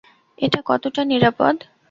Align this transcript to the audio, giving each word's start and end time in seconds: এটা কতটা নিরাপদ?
এটা 0.37 0.59
কতটা 0.65 1.01
নিরাপদ? 1.03 1.55